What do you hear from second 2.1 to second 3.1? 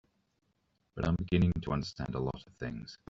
a lot of things.